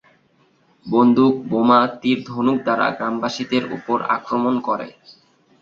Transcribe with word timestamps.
বন্দুক, 0.85 1.33
বোমা, 1.49 1.79
তীর-ধনুক 2.01 2.57
দ্বারা 2.63 2.87
গ্রামবাসীদের 2.91 3.63
উপর 3.77 3.97
আক্রমণ 4.15 4.55
করে। 4.67 4.87